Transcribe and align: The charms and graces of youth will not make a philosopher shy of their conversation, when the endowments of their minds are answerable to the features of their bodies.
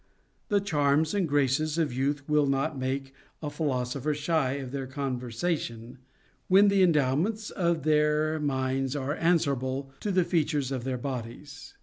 The 0.47 0.59
charms 0.61 1.13
and 1.13 1.27
graces 1.29 1.77
of 1.77 1.93
youth 1.93 2.27
will 2.27 2.47
not 2.47 2.75
make 2.75 3.13
a 3.43 3.51
philosopher 3.51 4.15
shy 4.15 4.53
of 4.53 4.71
their 4.71 4.87
conversation, 4.87 5.99
when 6.47 6.69
the 6.69 6.81
endowments 6.81 7.51
of 7.51 7.83
their 7.83 8.39
minds 8.39 8.95
are 8.95 9.13
answerable 9.13 9.91
to 9.99 10.09
the 10.09 10.23
features 10.23 10.71
of 10.71 10.85
their 10.85 10.97
bodies. 10.97 11.75